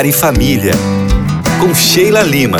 Lar 0.00 0.06
e 0.06 0.12
Família, 0.12 0.72
com 1.60 1.74
Sheila 1.74 2.22
Lima. 2.22 2.56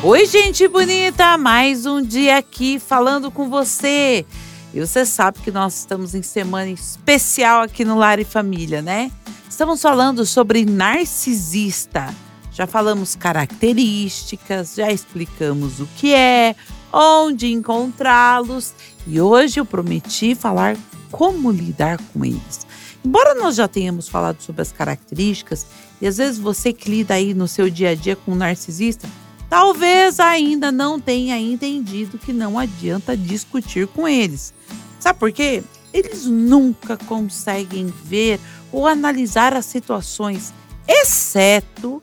Oi, 0.00 0.26
gente 0.26 0.68
bonita! 0.68 1.36
Mais 1.36 1.86
um 1.86 2.00
dia 2.00 2.38
aqui 2.38 2.78
falando 2.78 3.32
com 3.32 3.50
você. 3.50 4.24
E 4.72 4.78
você 4.78 5.04
sabe 5.04 5.40
que 5.40 5.50
nós 5.50 5.80
estamos 5.80 6.14
em 6.14 6.22
semana 6.22 6.70
especial 6.70 7.62
aqui 7.62 7.84
no 7.84 7.98
Lar 7.98 8.20
e 8.20 8.24
Família, 8.24 8.80
né? 8.80 9.10
Estamos 9.50 9.82
falando 9.82 10.24
sobre 10.24 10.64
narcisista. 10.64 12.14
Já 12.52 12.68
falamos 12.68 13.16
características, 13.16 14.76
já 14.76 14.92
explicamos 14.92 15.80
o 15.80 15.88
que 15.96 16.14
é, 16.14 16.54
onde 16.92 17.50
encontrá-los 17.50 18.74
e 19.06 19.20
hoje 19.20 19.58
eu 19.58 19.64
prometi 19.64 20.34
falar 20.34 20.76
como 21.10 21.50
lidar 21.50 21.98
com 22.12 22.24
eles. 22.24 22.66
Embora 23.04 23.34
nós 23.34 23.56
já 23.56 23.66
tenhamos 23.66 24.08
falado 24.08 24.40
sobre 24.40 24.62
as 24.62 24.70
características, 24.70 25.66
e 26.00 26.06
às 26.06 26.18
vezes 26.18 26.38
você 26.38 26.72
que 26.72 26.90
lida 26.90 27.14
aí 27.14 27.34
no 27.34 27.48
seu 27.48 27.68
dia 27.68 27.90
a 27.90 27.94
dia 27.94 28.14
com 28.14 28.32
um 28.32 28.36
narcisista, 28.36 29.08
talvez 29.50 30.20
ainda 30.20 30.70
não 30.70 31.00
tenha 31.00 31.38
entendido 31.38 32.18
que 32.18 32.32
não 32.32 32.58
adianta 32.58 33.16
discutir 33.16 33.88
com 33.88 34.06
eles. 34.06 34.54
Sabe 35.00 35.18
por 35.18 35.32
quê? 35.32 35.64
Eles 35.92 36.24
nunca 36.26 36.96
conseguem 36.96 37.92
ver 38.04 38.38
ou 38.70 38.86
analisar 38.86 39.52
as 39.54 39.66
situações, 39.66 40.54
exceto 40.86 42.02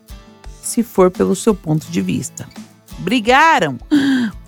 se 0.61 0.83
for 0.83 1.09
pelo 1.09 1.35
seu 1.35 1.55
ponto 1.55 1.89
de 1.89 2.01
vista. 2.01 2.47
Brigaram? 2.99 3.79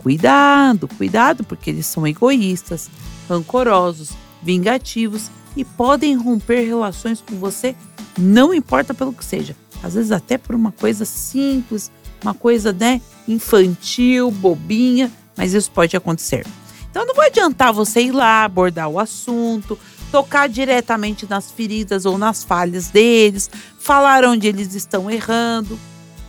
Cuidado, 0.01 0.87
cuidado, 0.87 1.43
porque 1.43 1.69
eles 1.69 1.85
são 1.85 2.07
egoístas, 2.07 2.89
rancorosos, 3.29 4.13
vingativos 4.41 5.29
e 5.55 5.63
podem 5.63 6.15
romper 6.15 6.65
relações 6.65 7.21
com 7.21 7.35
você, 7.35 7.75
não 8.17 8.51
importa 8.51 8.95
pelo 8.95 9.13
que 9.13 9.23
seja. 9.23 9.55
Às 9.83 9.93
vezes 9.93 10.11
até 10.11 10.39
por 10.39 10.55
uma 10.55 10.71
coisa 10.71 11.05
simples, 11.05 11.91
uma 12.23 12.33
coisa, 12.33 12.73
né, 12.73 12.99
infantil, 13.27 14.31
bobinha, 14.31 15.11
mas 15.37 15.53
isso 15.53 15.69
pode 15.69 15.95
acontecer. 15.95 16.47
Então 16.89 17.05
não 17.05 17.13
vai 17.13 17.27
adiantar 17.27 17.71
você 17.71 18.01
ir 18.01 18.11
lá 18.11 18.43
abordar 18.43 18.89
o 18.89 18.99
assunto, 18.99 19.77
tocar 20.11 20.49
diretamente 20.49 21.27
nas 21.29 21.51
feridas 21.51 22.05
ou 22.05 22.17
nas 22.17 22.43
falhas 22.43 22.89
deles, 22.89 23.51
falar 23.79 24.25
onde 24.25 24.47
eles 24.47 24.73
estão 24.73 25.11
errando. 25.11 25.79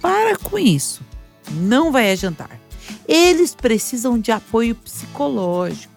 Para 0.00 0.36
com 0.36 0.58
isso. 0.58 1.00
Não 1.50 1.91
vai 1.91 2.12
adiantar. 2.12 2.61
Eles 3.06 3.55
precisam 3.55 4.19
de 4.19 4.33
apoio 4.33 4.75
psicológico. 4.75 5.92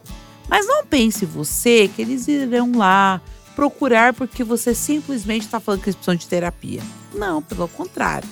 Mas 0.47 0.67
não 0.67 0.85
pense 0.85 1.25
você 1.25 1.87
que 1.87 2.01
eles 2.01 2.27
irão 2.27 2.71
lá 2.75 3.21
procurar 3.55 4.13
porque 4.13 4.43
você 4.43 4.75
simplesmente 4.75 5.45
está 5.45 5.59
falando 5.59 5.81
que 5.81 5.89
eles 5.89 5.95
precisam 5.95 6.15
de 6.15 6.27
terapia. 6.27 6.81
Não, 7.13 7.41
pelo 7.41 7.67
contrário. 7.67 8.29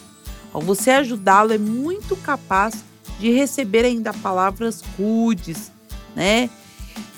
Ao 0.52 0.62
você 0.62 0.92
ajudá-lo, 0.92 1.54
é 1.54 1.58
muito 1.58 2.16
capaz 2.18 2.84
de 3.20 3.32
receber 3.32 3.86
ainda 3.86 4.14
palavras 4.14 4.82
rudes, 4.98 5.72
né? 6.16 6.50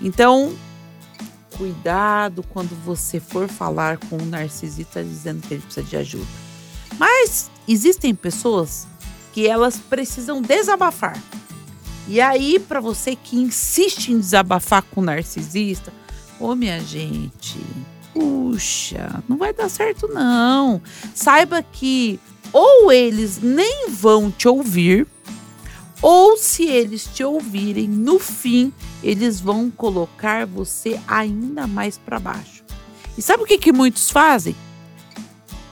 Então, 0.02 0.56
cuidado 1.58 2.44
quando 2.44 2.76
você 2.86 3.20
for 3.20 3.48
falar 3.48 3.98
com 3.98 4.18
um 4.18 4.26
narcisista 4.26 5.04
dizendo 5.04 5.46
que 5.46 5.56
ele 5.56 5.64
precisa 5.64 5.86
de 5.86 5.98
ajuda. 5.98 6.28
Mas 6.98 7.50
existem 7.68 8.14
pessoas 8.16 8.88
que 9.36 9.46
elas 9.46 9.78
precisam 9.78 10.42
desabafar. 10.42 11.22
E 12.08 12.22
aí, 12.22 12.58
para 12.58 12.80
você 12.80 13.18
que 13.18 13.36
insiste 13.36 14.08
em 14.14 14.18
desabafar 14.18 14.82
com 14.82 15.02
o 15.02 15.04
narcisista, 15.04 15.92
ô 16.40 16.52
oh, 16.52 16.56
minha 16.56 16.80
gente, 16.80 17.60
puxa, 18.14 19.22
não 19.28 19.36
vai 19.36 19.54
dar 19.54 19.68
certo 19.68 20.08
não. 20.08 20.82
Saiba 21.14 21.62
que 21.62 22.18
ou 22.54 22.90
eles 22.90 23.42
nem 23.42 23.90
vão 23.90 24.32
te 24.32 24.48
ouvir, 24.48 25.06
ou 26.02 26.38
se 26.38 26.64
eles 26.64 27.04
te 27.04 27.22
ouvirem, 27.22 27.90
no 27.90 28.18
fim, 28.20 28.72
eles 29.04 29.42
vão 29.42 29.70
colocar 29.70 30.46
você 30.46 30.98
ainda 31.06 31.68
mais 31.68 31.98
para 31.98 32.22
baixo. 32.22 32.64
E 33.18 33.22
sabe 33.22 33.44
o 33.44 33.46
que, 33.46 33.58
que 33.58 33.74
muitos 33.74 34.10
fazem? 34.10 34.56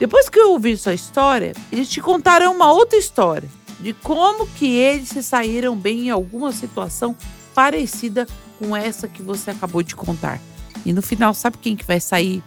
Depois 0.03 0.28
que 0.28 0.38
eu 0.38 0.52
ouvir 0.52 0.78
sua 0.78 0.94
história, 0.94 1.53
eles 1.72 1.88
te 1.88 2.02
contarão 2.02 2.53
uma 2.53 2.69
outra 2.69 3.00
história 3.00 3.50
de 3.80 3.94
como 3.94 4.46
que 4.46 4.68
eles 4.68 5.08
se 5.08 5.24
saíram 5.24 5.78
bem 5.78 6.08
em 6.08 6.09
alguma 6.09 6.52
situação 6.52 7.16
parecida 7.56 8.28
com 8.59 8.75
essa 8.75 9.08
que 9.08 9.22
você 9.22 9.52
acabou 9.52 9.81
de 9.81 9.96
contar. 9.96 10.42
E 10.86 10.92
no 10.92 11.02
final, 11.02 11.34
sabe 11.34 11.58
quem 11.58 11.78
que 11.78 11.86
vai 11.86 12.02
sair 12.02 12.44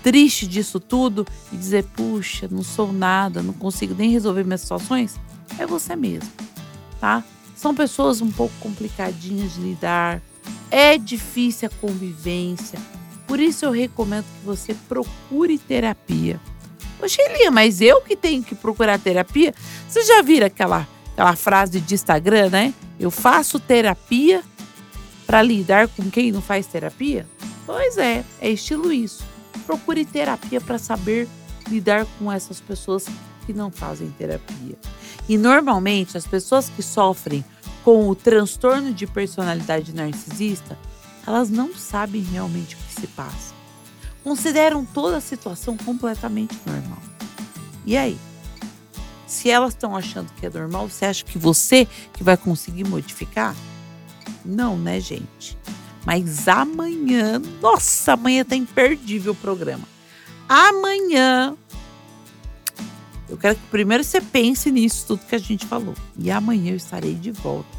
triste 0.00 0.46
disso 0.46 0.78
tudo 0.78 1.26
e 1.52 1.56
dizer: 1.56 1.82
"Puxa, 1.86 2.46
não 2.48 2.62
sou 2.62 2.92
nada, 2.92 3.42
não 3.42 3.52
consigo 3.52 3.96
nem 3.98 4.12
resolver 4.12 4.44
minhas 4.44 4.60
situações"? 4.60 5.18
É 5.58 5.66
você 5.66 5.96
mesmo, 5.96 6.30
tá? 7.00 7.24
São 7.56 7.74
pessoas 7.74 8.20
um 8.20 8.30
pouco 8.30 8.54
complicadinhas 8.60 9.54
de 9.54 9.60
lidar. 9.60 10.22
É 10.70 10.96
difícil 10.96 11.68
a 11.68 11.80
convivência. 11.80 12.78
Por 13.26 13.40
isso 13.40 13.64
eu 13.64 13.72
recomendo 13.72 14.24
que 14.24 14.46
você 14.46 14.72
procure 14.88 15.58
terapia 15.58 16.40
Elia, 17.06 17.50
mas 17.50 17.80
eu 17.80 18.00
que 18.00 18.16
tenho 18.16 18.42
que 18.42 18.54
procurar 18.54 18.98
terapia? 18.98 19.54
Você 19.88 20.02
já 20.04 20.22
viram 20.22 20.46
aquela, 20.46 20.86
aquela 21.12 21.36
frase 21.36 21.80
de 21.80 21.94
Instagram, 21.94 22.50
né? 22.50 22.74
Eu 22.98 23.10
faço 23.10 23.58
terapia 23.58 24.42
para 25.26 25.42
lidar 25.42 25.88
com 25.88 26.10
quem 26.10 26.30
não 26.30 26.42
faz 26.42 26.66
terapia? 26.66 27.26
Pois 27.66 27.96
é, 27.98 28.24
é 28.40 28.50
estilo 28.50 28.92
isso. 28.92 29.24
Procure 29.66 30.04
terapia 30.04 30.60
para 30.60 30.78
saber 30.78 31.28
lidar 31.68 32.06
com 32.18 32.30
essas 32.30 32.60
pessoas 32.60 33.06
que 33.46 33.52
não 33.52 33.70
fazem 33.70 34.10
terapia. 34.10 34.76
E 35.28 35.36
normalmente 35.36 36.16
as 36.16 36.26
pessoas 36.26 36.68
que 36.68 36.82
sofrem 36.82 37.44
com 37.84 38.08
o 38.08 38.14
transtorno 38.14 38.92
de 38.92 39.06
personalidade 39.06 39.94
narcisista, 39.94 40.78
elas 41.26 41.50
não 41.50 41.74
sabem 41.74 42.22
realmente 42.22 42.74
o 42.74 42.78
que 42.78 43.00
se 43.00 43.06
passa 43.08 43.61
consideram 44.22 44.84
toda 44.84 45.16
a 45.16 45.20
situação 45.20 45.76
completamente 45.76 46.56
normal. 46.66 46.98
E 47.84 47.96
aí? 47.96 48.18
Se 49.26 49.50
elas 49.50 49.72
estão 49.72 49.96
achando 49.96 50.32
que 50.34 50.44
é 50.44 50.50
normal, 50.50 50.88
você 50.88 51.06
acha 51.06 51.24
que 51.24 51.38
você 51.38 51.88
que 52.12 52.22
vai 52.22 52.36
conseguir 52.36 52.84
modificar? 52.84 53.56
Não, 54.44 54.76
né, 54.76 55.00
gente? 55.00 55.56
Mas 56.04 56.48
amanhã, 56.48 57.40
nossa, 57.60 58.12
amanhã 58.12 58.44
tá 58.44 58.56
imperdível 58.56 59.32
o 59.32 59.36
programa. 59.36 59.86
Amanhã, 60.48 61.56
eu 63.28 63.38
quero 63.38 63.54
que 63.56 63.66
primeiro 63.70 64.04
você 64.04 64.20
pense 64.20 64.70
nisso 64.70 65.06
tudo 65.06 65.24
que 65.24 65.34
a 65.34 65.38
gente 65.38 65.64
falou. 65.64 65.94
E 66.18 66.30
amanhã 66.30 66.72
eu 66.72 66.76
estarei 66.76 67.14
de 67.14 67.30
volta 67.30 67.70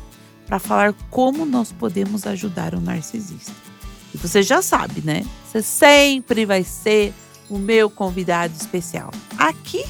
para 0.47 0.57
falar 0.57 0.93
como 1.09 1.45
nós 1.45 1.71
podemos 1.71 2.25
ajudar 2.25 2.73
o 2.73 2.81
narcisista. 2.81 3.53
E 4.13 4.18
você 4.18 4.44
já 4.44 4.62
sabe, 4.62 5.01
né? 5.01 5.25
Você 5.46 5.62
sempre 5.62 6.46
vai 6.46 6.63
ser 6.63 7.13
o 7.50 7.57
meu 7.57 7.90
convidado 7.90 8.53
especial. 8.56 9.12
Aqui 9.38 9.84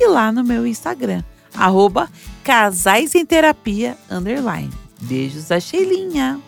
e 0.00 0.06
lá 0.06 0.30
no 0.32 0.44
meu 0.44 0.66
Instagram. 0.66 1.22
Arroba 1.54 2.10
Casais 2.42 3.14
em 3.14 3.24
Terapia 3.24 3.96
Underline. 4.10 4.72
Beijos 5.00 5.48
da 5.48 5.60
Sheilinha. 5.60 6.40